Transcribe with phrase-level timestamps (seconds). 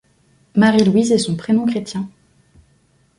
[0.55, 2.09] Marie-Louise est son prénom chrétien.